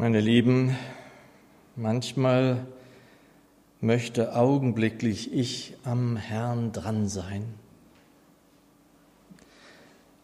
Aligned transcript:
Meine 0.00 0.20
Lieben, 0.20 0.78
manchmal 1.76 2.66
möchte 3.82 4.34
augenblicklich 4.34 5.30
ich 5.34 5.76
am 5.84 6.16
Herrn 6.16 6.72
dran 6.72 7.06
sein. 7.06 7.44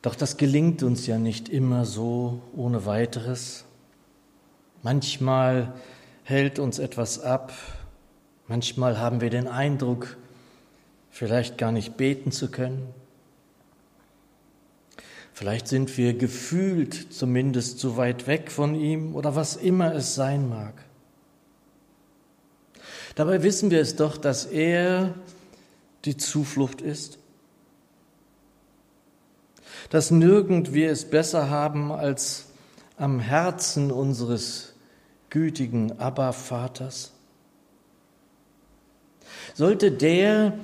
Doch 0.01 0.15
das 0.15 0.39
gelingt 0.39 0.83
uns 0.83 1.07
ja 1.07 1.19
nicht 1.19 1.51
immer 1.51 1.85
so 1.85 2.41
ohne 2.57 2.87
weiteres. 2.87 3.67
Manchmal 4.83 5.75
hält 6.25 6.59
uns 6.59 6.79
etwas 6.79 7.21
ab, 7.21 7.53
manchmal 8.49 8.99
haben 8.99 9.21
wir 9.21 9.29
den 9.29 9.47
Eindruck, 9.47 10.17
vielleicht 11.11 11.59
gar 11.59 11.71
nicht 11.71 11.99
beten 11.99 12.33
zu 12.33 12.51
können. 12.51 12.95
Vielleicht 15.37 15.69
sind 15.69 15.99
wir 15.99 16.15
gefühlt 16.15 17.13
zumindest 17.13 17.79
zu 17.79 17.99
weit 17.99 18.27
weg 18.27 18.51
von 18.51 18.75
ihm 18.75 19.15
oder 19.15 19.37
was 19.37 19.55
immer 19.57 19.95
es 19.95 20.15
sein 20.15 20.49
mag. 20.49 20.73
Dabei 23.17 23.43
wissen 23.43 23.71
wir 23.71 23.83
es 23.83 23.97
doch, 23.97 24.17
dass 24.17 24.47
er 24.47 25.15
die 26.07 26.17
Zuflucht 26.17 26.81
ist, 26.81 27.19
dass 29.91 30.11
nirgend 30.11 30.73
wir 30.73 30.91
es 30.91 31.05
besser 31.05 31.51
haben 31.51 31.93
als 31.93 32.47
am 32.97 33.21
Herzen 33.21 33.93
unseres 33.93 34.73
gütigen 35.29 36.01
Abba-Vaters. 36.01 37.13
Sollte 39.53 39.93
der, 39.93 40.55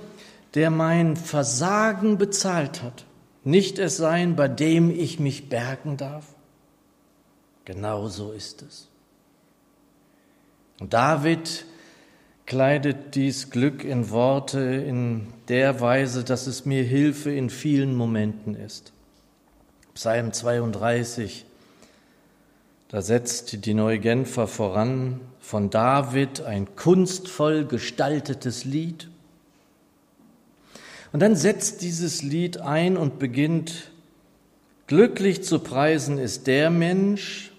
der 0.54 0.70
mein 0.70 1.16
Versagen 1.16 2.16
bezahlt 2.16 2.82
hat, 2.82 3.04
nicht 3.44 3.78
es 3.78 3.96
sein, 3.96 4.36
bei 4.36 4.48
dem 4.48 4.90
ich 4.90 5.18
mich 5.18 5.48
bergen 5.48 5.96
darf? 5.96 6.26
Genau 7.64 8.08
so 8.08 8.32
ist 8.32 8.62
es. 8.62 8.88
Und 10.80 10.92
David 10.92 11.64
kleidet 12.46 13.14
dies 13.14 13.50
Glück 13.50 13.84
in 13.84 14.10
Worte 14.10 14.60
in 14.60 15.28
der 15.48 15.80
Weise, 15.80 16.24
dass 16.24 16.46
es 16.46 16.66
mir 16.66 16.82
Hilfe 16.82 17.30
in 17.30 17.50
vielen 17.50 17.94
Momenten 17.94 18.54
ist. 18.54 18.92
Psalm 19.94 20.32
32, 20.32 21.44
da 22.88 23.00
setzt 23.00 23.64
die 23.64 23.74
Neue 23.74 23.98
Genfer 24.00 24.48
voran 24.48 25.20
von 25.38 25.70
David 25.70 26.42
ein 26.42 26.76
kunstvoll 26.76 27.64
gestaltetes 27.64 28.64
Lied. 28.64 29.08
Und 31.12 31.20
dann 31.20 31.36
setzt 31.36 31.82
dieses 31.82 32.22
Lied 32.22 32.58
ein 32.58 32.96
und 32.96 33.18
beginnt, 33.18 33.90
glücklich 34.86 35.44
zu 35.44 35.58
preisen 35.58 36.18
ist 36.18 36.46
der 36.46 36.70
Mensch, 36.70 37.52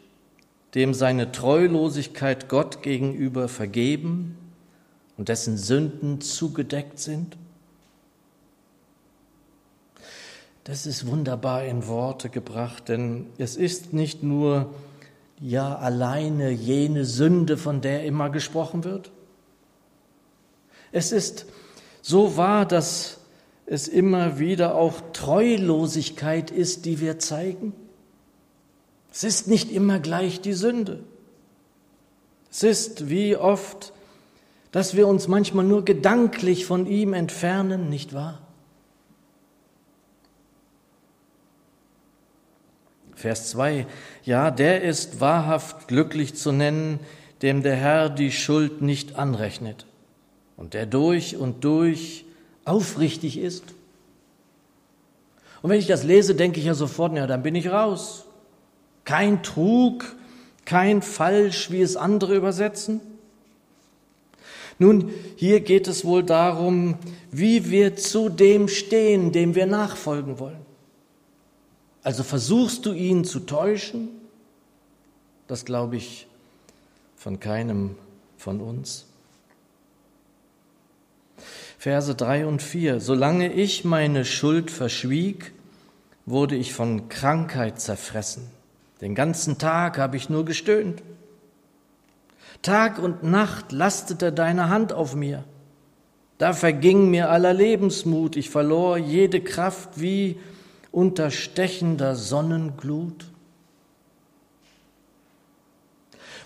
dem 0.74 0.94
seine 0.96 1.32
Treulosigkeit 1.32 2.50
Gott 2.50 2.82
gegenüber 2.82 3.48
vergeben 3.48 4.38
und 5.18 5.30
dessen 5.30 5.58
Sünden 5.58 6.20
zugedeckt 6.20 7.00
sind. 7.00 7.38
Das 10.64 10.88
ist 10.88 11.06
wunderbar 11.06 11.66
in 11.66 11.88
Worte 11.88 12.30
gebracht, 12.30 12.88
denn 12.90 13.28
es 13.38 13.56
ist 13.56 13.94
nicht 13.94 14.24
nur 14.24 14.74
ja 15.40 15.76
alleine 15.76 16.52
jene 16.52 17.06
Sünde, 17.06 17.58
von 17.58 17.82
der 17.82 18.06
immer 18.06 18.30
gesprochen 18.30 18.84
wird. 18.84 19.12
Es 20.92 21.12
ist 21.12 21.46
so 22.02 22.38
wahr, 22.38 22.66
dass 22.66 23.20
es 23.74 23.88
immer 23.88 24.38
wieder 24.38 24.76
auch 24.76 25.02
Treulosigkeit 25.14 26.52
ist, 26.52 26.86
die 26.86 27.02
wir 27.02 27.18
zeigen. 27.18 27.74
Es 29.12 29.24
ist 29.24 29.48
nicht 29.48 29.72
immer 29.72 30.00
gleich 30.00 30.42
die 30.42 30.54
Sünde. 30.54 31.04
Es 32.52 32.62
ist 32.62 33.10
wie 33.10 33.36
oft, 33.36 33.92
dass 34.72 34.96
wir 34.96 35.08
uns 35.08 35.28
manchmal 35.28 35.66
nur 35.66 35.84
gedanklich 35.86 36.68
von 36.68 36.86
ihm 36.86 37.14
entfernen, 37.14 37.90
nicht 37.90 38.14
wahr? 38.14 38.44
Vers 43.16 43.50
2, 43.50 43.88
ja, 44.24 44.52
der 44.52 44.84
ist 44.84 45.20
wahrhaft 45.20 45.88
glücklich 45.88 46.36
zu 46.36 46.52
nennen, 46.52 47.00
dem 47.42 47.64
der 47.64 47.76
Herr 47.76 48.10
die 48.10 48.32
Schuld 48.32 48.84
nicht 48.84 49.16
anrechnet 49.16 49.88
und 50.58 50.76
der 50.76 50.86
durch 50.86 51.38
und 51.38 51.64
durch 51.64 52.26
aufrichtig 52.66 53.38
ist. 53.38 53.64
Und 55.62 55.70
wenn 55.70 55.80
ich 55.80 55.88
das 55.88 56.04
lese, 56.04 56.36
denke 56.36 56.60
ich 56.60 56.66
ja 56.66 56.74
sofort, 56.74 57.16
ja, 57.16 57.26
dann 57.26 57.44
bin 57.44 57.56
ich 57.56 57.70
raus. 57.70 58.26
Kein 59.06 59.44
Trug, 59.44 60.16
kein 60.66 61.02
Falsch, 61.02 61.72
wie 61.72 61.82
es 61.82 61.96
andere 61.96 62.36
übersetzen. 62.36 63.02
Nun, 64.80 65.14
hier 65.36 65.62
geht 65.62 65.88
es 65.88 66.04
wohl 66.04 66.24
darum, 66.24 66.98
wie 67.32 67.70
wir 67.70 67.96
zu 67.96 68.30
dem 68.30 68.68
stehen, 68.68 69.32
dem 69.32 69.56
wir 69.56 69.66
nachfolgen 69.66 70.40
wollen. 70.40 70.64
Also 72.02 72.24
versuchst 72.24 72.86
du 72.86 72.92
ihn 72.92 73.24
zu 73.24 73.42
täuschen? 73.42 74.10
Das 75.48 75.64
glaube 75.64 75.96
ich 75.96 76.28
von 77.16 77.40
keinem 77.40 77.96
von 78.38 78.60
uns. 78.60 79.06
Verse 81.84 82.16
3 82.16 82.46
und 82.46 82.62
4. 82.62 83.02
Solange 83.02 83.52
ich 83.52 83.84
meine 83.84 84.24
Schuld 84.24 84.72
verschwieg, 84.72 85.52
wurde 86.26 86.56
ich 86.56 86.72
von 86.74 87.10
Krankheit 87.10 87.82
zerfressen. 87.82 88.48
Den 89.02 89.16
ganzen 89.16 89.58
Tag 89.58 89.98
habe 89.98 90.16
ich 90.16 90.30
nur 90.30 90.46
gestöhnt. 90.46 91.04
Tag 92.62 93.00
und 93.00 93.24
Nacht 93.24 93.74
lastete 93.74 94.32
deine 94.32 94.70
Hand 94.70 94.94
auf 94.94 95.14
mir. 95.14 95.44
Da 96.38 96.54
verging 96.54 97.10
mir 97.10 97.30
aller 97.30 97.54
Lebensmut, 97.54 98.38
ich 98.38 98.50
verlor 98.50 98.98
jede 98.98 99.42
Kraft 99.42 100.00
wie 100.00 100.40
unter 100.90 101.32
stechender 101.32 102.16
Sonnenglut. 102.16 103.26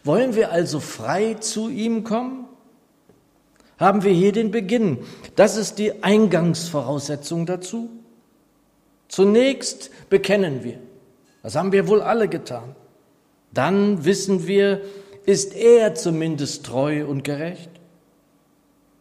Wollen 0.04 0.34
wir 0.34 0.52
also 0.52 0.80
frei 0.80 1.36
zu 1.36 1.70
ihm 1.70 2.04
kommen? 2.04 2.48
Haben 3.78 4.04
wir 4.04 4.12
hier 4.12 4.32
den 4.32 4.52
Beginn. 4.52 5.00
Das 5.36 5.58
ist 5.58 5.80
die 5.80 6.04
Eingangsvoraussetzung 6.04 7.46
dazu. 7.46 7.90
Zunächst 9.08 9.92
bekennen 10.10 10.64
wir. 10.64 10.80
Das 11.44 11.56
haben 11.56 11.72
wir 11.72 11.88
wohl 11.88 12.02
alle 12.02 12.28
getan. 12.28 12.76
Dann 13.54 14.04
wissen 14.04 14.48
wir, 14.48 14.82
ist 15.26 15.56
er 15.56 15.96
zumindest 15.96 16.66
treu 16.66 17.06
und 17.06 17.24
gerecht. 17.24 17.70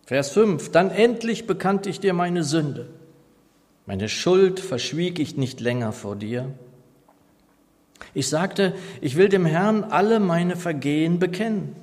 Vers 0.05 0.31
5. 0.31 0.71
Dann 0.71 0.91
endlich 0.91 1.47
bekannte 1.47 1.91
ich 1.91 2.01
dir 2.01 2.15
meine 2.15 2.45
Sünde. 2.45 2.89
Meine 3.87 4.09
Schuld 4.09 4.61
verschwieg 4.61 5.19
ich 5.19 5.37
nicht 5.37 5.61
länger 5.61 5.93
vor 5.93 6.17
dir. 6.17 6.51
Ich 8.15 8.29
sagte, 8.29 8.75
ich 9.01 9.17
will 9.17 9.29
dem 9.29 9.47
Herrn 9.47 9.85
alle 9.85 10.21
meine 10.21 10.57
Vergehen 10.57 11.19
bekennen. 11.19 11.77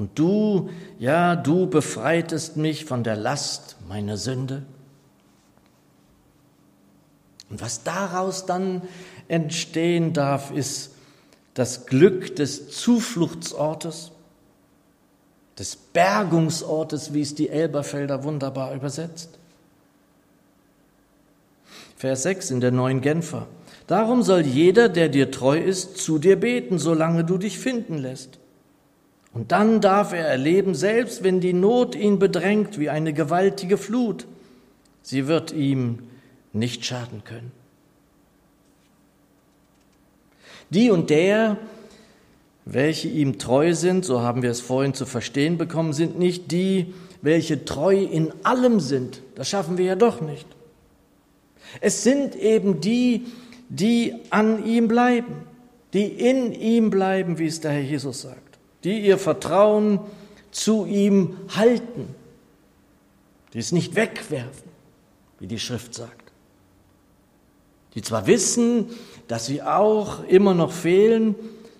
Und 0.00 0.18
du, 0.18 0.70
ja, 0.98 1.36
du 1.36 1.66
befreitest 1.66 2.56
mich 2.56 2.86
von 2.86 3.04
der 3.04 3.16
Last 3.16 3.76
meiner 3.86 4.16
Sünde. 4.16 4.62
Und 7.50 7.60
was 7.60 7.82
daraus 7.82 8.46
dann 8.46 8.80
entstehen 9.28 10.14
darf, 10.14 10.52
ist 10.52 10.92
das 11.52 11.84
Glück 11.84 12.34
des 12.34 12.70
Zufluchtsortes, 12.70 14.10
des 15.58 15.76
Bergungsortes, 15.76 17.12
wie 17.12 17.20
es 17.20 17.34
die 17.34 17.50
Elberfelder 17.50 18.24
wunderbar 18.24 18.74
übersetzt. 18.74 19.38
Vers 21.96 22.22
6 22.22 22.52
in 22.52 22.60
der 22.62 22.70
neuen 22.70 23.02
Genfer. 23.02 23.48
Darum 23.86 24.22
soll 24.22 24.46
jeder, 24.46 24.88
der 24.88 25.10
dir 25.10 25.30
treu 25.30 25.58
ist, 25.58 25.98
zu 25.98 26.18
dir 26.18 26.40
beten, 26.40 26.78
solange 26.78 27.22
du 27.22 27.36
dich 27.36 27.58
finden 27.58 27.98
lässt. 27.98 28.39
Und 29.32 29.52
dann 29.52 29.80
darf 29.80 30.12
er 30.12 30.26
erleben, 30.26 30.74
selbst 30.74 31.22
wenn 31.22 31.40
die 31.40 31.52
Not 31.52 31.94
ihn 31.94 32.18
bedrängt 32.18 32.78
wie 32.78 32.90
eine 32.90 33.12
gewaltige 33.12 33.78
Flut, 33.78 34.26
sie 35.02 35.28
wird 35.28 35.52
ihm 35.52 36.00
nicht 36.52 36.84
schaden 36.84 37.22
können. 37.24 37.52
Die 40.70 40.90
und 40.90 41.10
der, 41.10 41.58
welche 42.64 43.08
ihm 43.08 43.38
treu 43.38 43.74
sind, 43.74 44.04
so 44.04 44.20
haben 44.20 44.42
wir 44.42 44.50
es 44.50 44.60
vorhin 44.60 44.94
zu 44.94 45.06
verstehen 45.06 45.58
bekommen, 45.58 45.92
sind 45.92 46.18
nicht 46.18 46.50
die, 46.50 46.92
welche 47.22 47.64
treu 47.64 47.96
in 47.96 48.32
allem 48.44 48.80
sind. 48.80 49.22
Das 49.36 49.48
schaffen 49.48 49.78
wir 49.78 49.84
ja 49.84 49.96
doch 49.96 50.20
nicht. 50.20 50.46
Es 51.80 52.02
sind 52.02 52.34
eben 52.34 52.80
die, 52.80 53.26
die 53.68 54.14
an 54.30 54.64
ihm 54.64 54.88
bleiben, 54.88 55.34
die 55.92 56.06
in 56.06 56.52
ihm 56.52 56.90
bleiben, 56.90 57.38
wie 57.38 57.46
es 57.46 57.60
der 57.60 57.72
Herr 57.72 57.80
Jesus 57.80 58.22
sagt 58.22 58.49
die 58.84 59.00
ihr 59.00 59.18
Vertrauen 59.18 60.00
zu 60.50 60.86
ihm 60.86 61.36
halten, 61.54 62.14
die 63.52 63.58
es 63.58 63.72
nicht 63.72 63.94
wegwerfen, 63.94 64.70
wie 65.38 65.46
die 65.46 65.58
Schrift 65.58 65.94
sagt, 65.94 66.32
die 67.94 68.02
zwar 68.02 68.26
wissen, 68.26 68.90
dass 69.28 69.46
sie 69.46 69.62
auch 69.62 70.24
immer 70.24 70.54
noch 70.54 70.72
fehlen, 70.72 71.34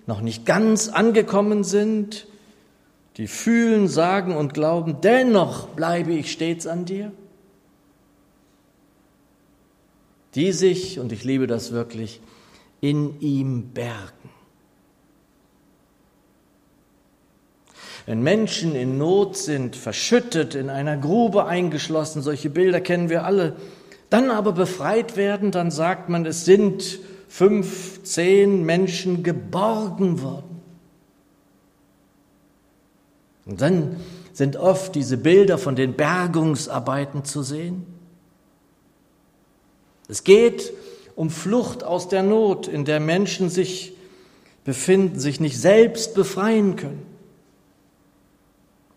noch 0.07 0.21
nicht 0.21 0.45
ganz 0.45 0.89
angekommen 0.89 1.63
sind, 1.63 2.27
die 3.17 3.27
fühlen, 3.27 3.87
sagen 3.87 4.35
und 4.35 4.53
glauben, 4.53 5.01
dennoch 5.01 5.67
bleibe 5.69 6.13
ich 6.13 6.31
stets 6.31 6.65
an 6.65 6.85
dir? 6.85 7.11
Die 10.35 10.53
sich, 10.53 10.97
und 10.99 11.11
ich 11.11 11.23
liebe 11.25 11.45
das 11.45 11.71
wirklich, 11.71 12.21
in 12.79 13.19
ihm 13.19 13.73
bergen. 13.73 14.29
Wenn 18.05 18.23
Menschen 18.23 18.75
in 18.75 18.97
Not 18.97 19.37
sind, 19.37 19.75
verschüttet, 19.75 20.55
in 20.55 20.69
einer 20.69 20.97
Grube 20.97 21.45
eingeschlossen, 21.45 22.21
solche 22.21 22.49
Bilder 22.49 22.81
kennen 22.81 23.09
wir 23.09 23.25
alle, 23.25 23.55
dann 24.09 24.31
aber 24.31 24.51
befreit 24.51 25.15
werden, 25.15 25.51
dann 25.51 25.71
sagt 25.71 26.09
man, 26.09 26.25
es 26.25 26.45
sind 26.45 26.99
fünf, 27.27 28.03
zehn 28.03 28.65
Menschen 28.65 29.23
geborgen 29.23 30.21
worden. 30.21 30.61
Und 33.45 33.61
dann 33.61 33.97
sind 34.33 34.57
oft 34.57 34.95
diese 34.95 35.17
Bilder 35.17 35.57
von 35.57 35.75
den 35.75 35.93
Bergungsarbeiten 35.93 37.23
zu 37.23 37.43
sehen. 37.43 37.85
Es 40.07 40.23
geht 40.23 40.73
um 41.15 41.29
Flucht 41.29 41.83
aus 41.83 42.09
der 42.09 42.23
Not, 42.23 42.67
in 42.67 42.83
der 42.85 42.99
Menschen 42.99 43.49
sich 43.49 43.93
befinden, 44.63 45.19
sich 45.19 45.39
nicht 45.39 45.59
selbst 45.59 46.15
befreien 46.15 46.75
können. 46.75 47.10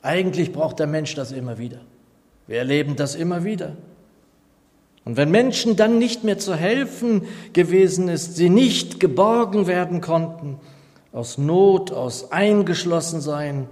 Eigentlich 0.04 0.52
braucht 0.52 0.80
der 0.80 0.86
Mensch 0.86 1.14
das 1.14 1.32
immer 1.32 1.56
wieder. 1.56 1.80
Wir 2.46 2.58
erleben 2.58 2.94
das 2.94 3.14
immer 3.14 3.42
wieder. 3.42 3.74
Und 5.06 5.16
wenn 5.16 5.30
Menschen 5.30 5.76
dann 5.76 5.98
nicht 5.98 6.24
mehr 6.24 6.38
zu 6.38 6.54
helfen 6.54 7.22
gewesen 7.54 8.08
ist, 8.08 8.36
sie 8.36 8.50
nicht 8.50 9.00
geborgen 9.00 9.66
werden 9.66 10.02
konnten, 10.02 10.60
aus 11.10 11.38
Not, 11.38 11.90
aus 11.90 12.32
Eingeschlossensein, 12.32 13.66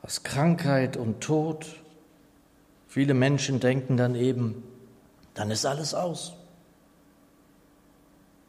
aus 0.00 0.22
Krankheit 0.22 0.96
und 0.96 1.20
Tod, 1.20 1.66
viele 2.88 3.12
Menschen 3.12 3.60
denken 3.60 3.98
dann 3.98 4.14
eben, 4.14 4.62
dann 5.34 5.50
ist 5.50 5.66
alles 5.66 5.92
aus. 5.92 6.32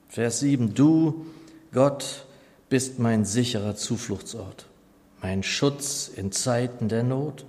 Vers 0.07 0.39
7, 0.39 0.73
du, 0.73 1.25
Gott, 1.73 2.25
bist 2.69 2.97
mein 2.97 3.25
sicherer 3.25 3.75
Zufluchtsort, 3.75 4.67
mein 5.23 5.41
Schutz 5.41 6.11
in 6.13 6.33
Zeiten 6.33 6.89
der 6.89 7.01
Not. 7.01 7.45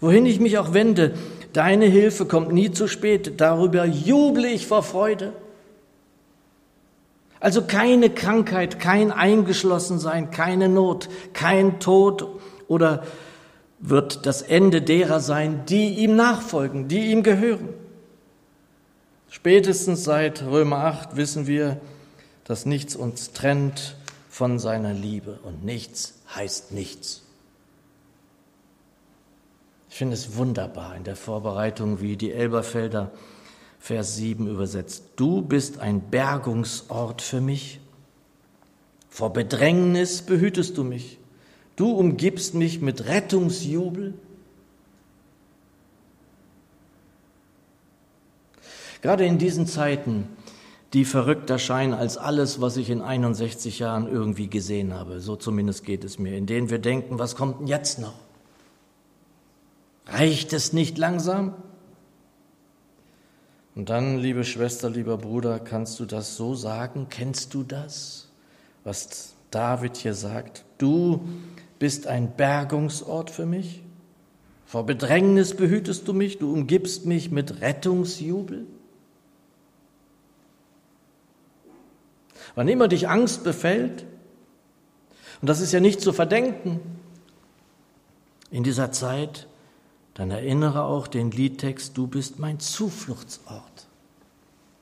Wohin 0.00 0.24
ich 0.24 0.40
mich 0.40 0.56
auch 0.56 0.72
wende, 0.72 1.14
deine 1.52 1.84
Hilfe 1.84 2.24
kommt 2.24 2.50
nie 2.50 2.72
zu 2.72 2.88
spät, 2.88 3.40
darüber 3.40 3.84
juble 3.84 4.48
ich 4.48 4.66
vor 4.66 4.82
Freude. 4.82 5.34
Also 7.40 7.62
keine 7.62 8.08
Krankheit, 8.08 8.80
kein 8.80 9.12
Eingeschlossensein, 9.12 10.30
keine 10.30 10.70
Not, 10.70 11.10
kein 11.34 11.78
Tod 11.78 12.26
oder 12.68 13.04
wird 13.78 14.24
das 14.24 14.40
Ende 14.40 14.80
derer 14.80 15.20
sein, 15.20 15.64
die 15.68 15.90
ihm 15.90 16.16
nachfolgen, 16.16 16.88
die 16.88 17.10
ihm 17.10 17.22
gehören. 17.22 17.68
Spätestens 19.28 20.04
seit 20.04 20.42
Römer 20.42 20.78
8 20.78 21.16
wissen 21.16 21.46
wir, 21.46 21.76
dass 22.44 22.64
nichts 22.64 22.96
uns 22.96 23.32
trennt 23.32 23.96
von 24.36 24.58
seiner 24.58 24.92
Liebe 24.92 25.38
und 25.44 25.64
nichts 25.64 26.12
heißt 26.34 26.72
nichts. 26.72 27.22
Ich 29.88 29.96
finde 29.96 30.12
es 30.12 30.36
wunderbar 30.36 30.94
in 30.94 31.04
der 31.04 31.16
Vorbereitung, 31.16 32.02
wie 32.02 32.18
die 32.18 32.32
Elberfelder 32.32 33.12
Vers 33.78 34.16
7 34.16 34.46
übersetzt. 34.46 35.04
Du 35.16 35.40
bist 35.40 35.78
ein 35.78 36.02
Bergungsort 36.10 37.22
für 37.22 37.40
mich. 37.40 37.80
Vor 39.08 39.32
Bedrängnis 39.32 40.20
behütest 40.20 40.76
du 40.76 40.84
mich. 40.84 41.18
Du 41.74 41.92
umgibst 41.92 42.52
mich 42.52 42.82
mit 42.82 43.06
Rettungsjubel. 43.06 44.12
Gerade 49.00 49.24
in 49.24 49.38
diesen 49.38 49.66
Zeiten, 49.66 50.28
die 50.96 51.04
verrückt 51.04 51.50
erscheinen 51.50 51.92
als 51.92 52.16
alles, 52.16 52.62
was 52.62 52.78
ich 52.78 52.88
in 52.88 53.02
61 53.02 53.80
Jahren 53.80 54.08
irgendwie 54.08 54.48
gesehen 54.48 54.94
habe, 54.94 55.20
so 55.20 55.36
zumindest 55.36 55.84
geht 55.84 56.04
es 56.04 56.18
mir, 56.18 56.34
in 56.38 56.46
denen 56.46 56.70
wir 56.70 56.78
denken, 56.78 57.18
was 57.18 57.36
kommt 57.36 57.60
denn 57.60 57.66
jetzt 57.66 57.98
noch? 57.98 58.14
Reicht 60.06 60.54
es 60.54 60.72
nicht 60.72 60.96
langsam? 60.96 61.52
Und 63.74 63.90
dann, 63.90 64.16
liebe 64.16 64.42
Schwester, 64.42 64.88
lieber 64.88 65.18
Bruder, 65.18 65.58
kannst 65.58 66.00
du 66.00 66.06
das 66.06 66.34
so 66.34 66.54
sagen? 66.54 67.08
Kennst 67.10 67.52
du 67.52 67.62
das, 67.62 68.30
was 68.82 69.34
David 69.50 69.98
hier 69.98 70.14
sagt? 70.14 70.64
Du 70.78 71.28
bist 71.78 72.06
ein 72.06 72.34
Bergungsort 72.38 73.28
für 73.28 73.44
mich. 73.44 73.82
Vor 74.64 74.86
Bedrängnis 74.86 75.54
behütest 75.54 76.08
du 76.08 76.14
mich, 76.14 76.38
du 76.38 76.50
umgibst 76.50 77.04
mich 77.04 77.30
mit 77.30 77.60
Rettungsjubel. 77.60 78.64
Wann 82.56 82.66
immer 82.66 82.88
dich 82.88 83.08
Angst 83.08 83.44
befällt, 83.44 84.04
und 85.40 85.48
das 85.48 85.60
ist 85.60 85.72
ja 85.72 85.78
nicht 85.78 86.00
zu 86.00 86.12
verdenken, 86.12 86.80
in 88.50 88.64
dieser 88.64 88.90
Zeit, 88.90 89.46
dann 90.14 90.30
erinnere 90.30 90.84
auch 90.84 91.06
den 91.06 91.30
Liedtext, 91.30 91.96
du 91.96 92.06
bist 92.06 92.38
mein 92.38 92.58
Zufluchtsort. 92.58 93.86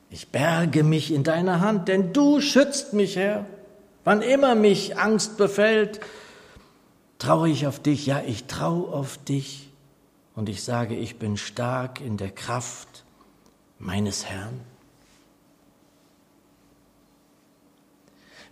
Ich 0.09 0.29
berge 0.29 0.85
mich 0.85 1.13
in 1.13 1.25
deiner 1.25 1.61
Hand, 1.61 1.89
denn 1.89 2.13
du 2.13 2.41
schützt 2.41 2.93
mich, 2.93 3.17
Herr. 3.17 3.45
Wann 4.05 4.23
immer 4.23 4.55
mich 4.55 4.97
Angst 4.97 5.37
befällt, 5.37 5.99
traue 7.19 7.49
ich 7.49 7.67
auf 7.67 7.81
dich. 7.81 8.07
Ja, 8.07 8.23
ich 8.25 8.45
traue 8.45 8.93
auf 8.93 9.19
dich. 9.19 9.71
Und 10.37 10.49
ich 10.49 10.63
sage, 10.63 10.95
ich 10.95 11.19
bin 11.19 11.37
stark 11.37 12.01
in 12.01 12.17
der 12.17 12.31
Kraft 12.31 13.05
meines 13.81 14.27
Herrn. 14.27 14.61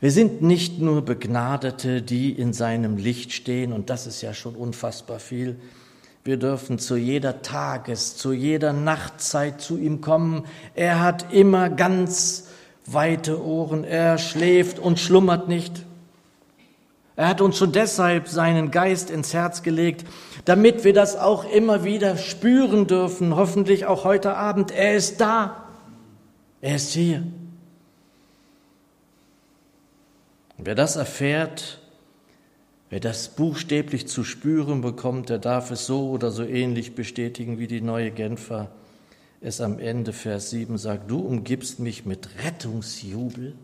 Wir 0.03 0.11
sind 0.11 0.43
nicht 0.43 0.81
nur 0.81 1.03
Begnadete, 1.03 2.03
die 2.03 2.33
in 2.33 2.53
seinem 2.53 2.97
Licht 2.97 3.33
stehen, 3.33 3.73
und 3.73 3.89
das 3.89 4.09
ist 4.09 4.21
ja 4.21 4.35
schon 4.35 4.57
unfassbar 4.57 5.21
viel. 5.21 5.61
Wir 6.25 6.39
dürfen 6.39 6.81
zu 6.81 6.97
jeder 6.97 7.41
Tages-, 7.43 8.17
zu 8.17 8.33
jeder 8.33 8.73
Nachtzeit 8.73 9.61
zu 9.61 9.79
ihm 9.79 10.01
kommen. 10.01 10.45
Er 10.75 11.01
hat 11.01 11.33
immer 11.33 11.71
ganz 11.71 12.49
weite 12.85 13.41
Ohren. 13.47 13.85
Er 13.85 14.19
schläft 14.19 14.81
und 14.81 14.99
schlummert 14.99 15.47
nicht. 15.47 15.87
Er 17.15 17.29
hat 17.29 17.41
uns 17.41 17.57
schon 17.57 17.71
deshalb 17.71 18.27
seinen 18.27 18.73
Geist 18.73 19.09
ins 19.09 19.33
Herz 19.33 19.63
gelegt, 19.63 20.05
damit 20.45 20.83
wir 20.83 20.95
das 20.95 21.15
auch 21.15 21.49
immer 21.49 21.85
wieder 21.85 22.17
spüren 22.17 22.89
dürfen, 22.89 23.37
hoffentlich 23.37 23.87
auch 23.87 24.03
heute 24.03 24.35
Abend. 24.35 24.73
Er 24.73 24.97
ist 24.97 25.21
da. 25.21 25.65
Er 26.61 26.75
ist 26.75 26.91
hier. 26.91 27.23
Wer 30.65 30.77
das 30.77 30.95
erfährt, 30.95 31.81
wer 32.89 33.01
das 33.01 33.31
buchstäblich 33.31 34.07
zu 34.07 34.23
spüren 34.23 34.81
bekommt, 34.81 35.29
der 35.29 35.39
darf 35.39 35.73
es 35.73 35.87
so 35.87 36.11
oder 36.11 36.31
so 36.31 36.45
ähnlich 36.45 36.95
bestätigen, 36.95 37.59
wie 37.59 37.67
die 37.67 37.81
neue 37.81 38.13
Genfer 38.13 38.71
es 39.41 39.61
am 39.61 39.81
Ende 39.81 40.13
Vers 40.13 40.51
7 40.51 40.79
sagt, 40.79 41.11
du 41.11 41.19
umgibst 41.19 41.81
mich 41.81 42.07
mit 42.07 42.29
Rettungsjubel. 42.45 43.57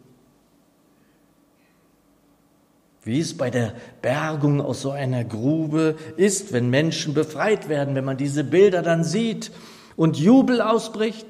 Wie 3.05 3.21
es 3.21 3.37
bei 3.37 3.51
der 3.51 3.75
Bergung 4.03 4.61
aus 4.61 4.81
so 4.81 4.91
einer 4.91 5.23
Grube 5.23 5.97
ist, 6.17 6.53
wenn 6.53 6.69
Menschen 6.69 7.15
befreit 7.15 7.69
werden, 7.69 7.95
wenn 7.95 8.05
man 8.05 8.17
diese 8.17 8.43
Bilder 8.43 8.83
dann 8.83 9.05
sieht 9.05 9.53
und 9.95 10.19
Jubel 10.19 10.61
ausbricht, 10.61 11.29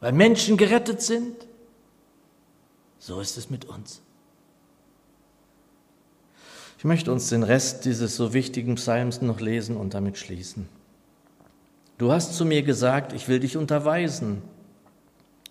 weil 0.00 0.12
Menschen 0.12 0.58
gerettet 0.58 1.00
sind. 1.00 1.34
So 2.98 3.18
ist 3.18 3.38
es 3.38 3.48
mit 3.48 3.64
uns. 3.64 4.02
Ich 6.82 6.84
möchte 6.84 7.12
uns 7.12 7.28
den 7.28 7.44
Rest 7.44 7.84
dieses 7.84 8.16
so 8.16 8.34
wichtigen 8.34 8.74
Psalms 8.74 9.22
noch 9.22 9.38
lesen 9.38 9.76
und 9.76 9.94
damit 9.94 10.18
schließen. 10.18 10.68
Du 11.96 12.10
hast 12.10 12.34
zu 12.34 12.44
mir 12.44 12.62
gesagt, 12.62 13.12
ich 13.12 13.28
will 13.28 13.38
dich 13.38 13.56
unterweisen 13.56 14.42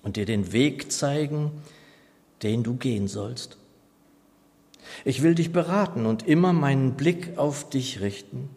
und 0.03 0.17
dir 0.17 0.25
den 0.25 0.51
Weg 0.51 0.91
zeigen, 0.91 1.51
den 2.43 2.63
du 2.63 2.73
gehen 2.73 3.07
sollst. 3.07 3.55
Ich 5.05 5.23
will 5.23 5.33
dich 5.33 5.53
beraten 5.53 6.05
und 6.05 6.27
immer 6.27 6.51
meinen 6.51 6.95
Blick 6.95 7.37
auf 7.37 7.69
dich 7.69 8.01
richten. 8.01 8.49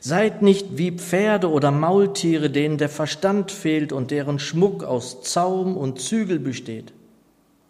Seid 0.00 0.40
nicht 0.40 0.78
wie 0.78 0.92
Pferde 0.92 1.50
oder 1.50 1.70
Maultiere, 1.70 2.48
denen 2.48 2.78
der 2.78 2.88
Verstand 2.88 3.52
fehlt 3.52 3.92
und 3.92 4.10
deren 4.10 4.38
Schmuck 4.38 4.84
aus 4.84 5.20
Zaum 5.20 5.76
und 5.76 6.00
Zügel 6.00 6.38
besteht. 6.38 6.94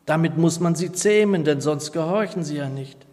Damit 0.06 0.36
muss 0.36 0.60
man 0.60 0.76
sie 0.76 0.92
zähmen, 0.92 1.42
denn 1.42 1.60
sonst 1.60 1.90
gehorchen 1.90 2.44
sie 2.44 2.54
ja 2.54 2.68
nicht. 2.68 3.09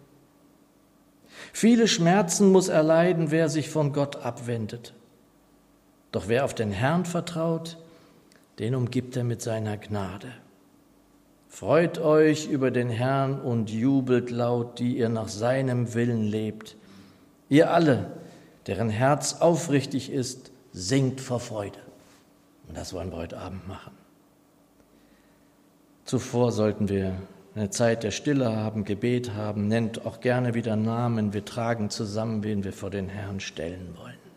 Viele 1.52 1.88
Schmerzen 1.88 2.52
muss 2.52 2.68
erleiden, 2.68 3.30
wer 3.30 3.48
sich 3.48 3.70
von 3.70 3.92
Gott 3.92 4.16
abwendet. 4.16 4.94
Doch 6.12 6.28
wer 6.28 6.44
auf 6.44 6.54
den 6.54 6.72
Herrn 6.72 7.04
vertraut, 7.04 7.78
den 8.58 8.74
umgibt 8.74 9.16
er 9.16 9.24
mit 9.24 9.42
seiner 9.42 9.76
Gnade. 9.76 10.32
Freut 11.48 11.98
euch 11.98 12.48
über 12.48 12.70
den 12.70 12.90
Herrn 12.90 13.40
und 13.40 13.70
jubelt 13.70 14.30
laut, 14.30 14.78
die 14.78 14.98
ihr 14.98 15.08
nach 15.08 15.28
seinem 15.28 15.94
Willen 15.94 16.22
lebt. 16.22 16.76
Ihr 17.48 17.72
alle, 17.72 18.12
deren 18.66 18.90
Herz 18.90 19.40
aufrichtig 19.40 20.12
ist, 20.12 20.52
singt 20.72 21.20
vor 21.20 21.40
Freude. 21.40 21.78
Und 22.68 22.76
das 22.76 22.92
wollen 22.92 23.10
wir 23.10 23.16
heute 23.16 23.38
Abend 23.38 23.66
machen. 23.66 23.92
Zuvor 26.04 26.52
sollten 26.52 26.88
wir 26.88 27.14
eine 27.54 27.70
Zeit 27.70 28.02
der 28.04 28.10
Stille 28.10 28.56
haben, 28.56 28.84
Gebet 28.84 29.34
haben, 29.34 29.68
nennt 29.68 30.06
auch 30.06 30.20
gerne 30.20 30.54
wieder 30.54 30.76
Namen. 30.76 31.32
Wir 31.32 31.44
tragen 31.44 31.90
zusammen, 31.90 32.44
wen 32.44 32.64
wir 32.64 32.72
vor 32.72 32.90
den 32.90 33.08
Herrn 33.08 33.40
stellen 33.40 33.96
wollen. 33.96 34.27